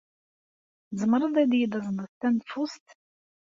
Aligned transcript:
Tzemreḍ 0.87 1.35
ad 1.41 1.51
iyi-d-tazneḍ 1.53 2.11
taneḍfust? 2.19 2.87